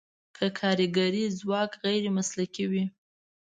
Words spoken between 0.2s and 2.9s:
که کارګري ځواک غیر مسلکي وي.